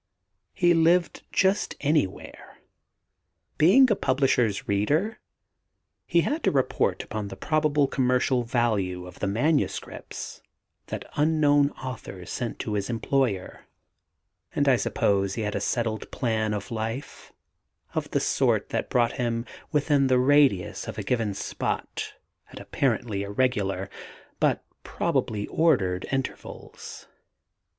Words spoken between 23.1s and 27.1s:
irregular, but probably ordered, intervals.